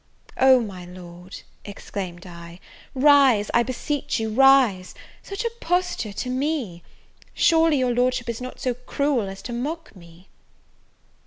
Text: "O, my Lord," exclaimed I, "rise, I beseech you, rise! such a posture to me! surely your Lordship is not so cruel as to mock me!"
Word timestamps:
"O, 0.39 0.59
my 0.61 0.83
Lord," 0.83 1.41
exclaimed 1.63 2.25
I, 2.25 2.59
"rise, 2.95 3.51
I 3.53 3.61
beseech 3.61 4.19
you, 4.19 4.31
rise! 4.31 4.95
such 5.21 5.45
a 5.45 5.51
posture 5.61 6.11
to 6.11 6.29
me! 6.31 6.81
surely 7.35 7.77
your 7.77 7.93
Lordship 7.93 8.27
is 8.27 8.41
not 8.41 8.59
so 8.59 8.73
cruel 8.73 9.29
as 9.29 9.43
to 9.43 9.53
mock 9.53 9.95
me!" 9.95 10.27